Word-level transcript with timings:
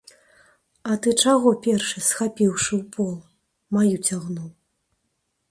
А 0.91 0.95
ты 1.05 1.09
чаго 1.25 1.49
першы, 1.65 2.03
схапіўшы 2.07 2.73
ўпол, 2.81 3.13
маю 3.79 3.93
цягнуў? 4.07 4.51